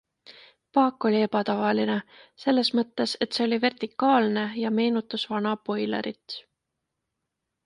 Paak 0.77 1.05
oli 1.09 1.19
ebatavaline, 1.25 1.97
selles 2.45 2.71
mõttes, 2.79 3.13
et 3.27 3.37
see 3.39 3.47
oli 3.51 3.61
vertikaalne 3.69 4.47
ja 4.63 4.73
meenutas 4.81 5.29
vana 5.35 5.55
boilerit. 5.71 6.41